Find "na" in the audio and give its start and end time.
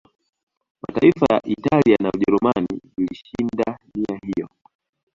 2.03-2.11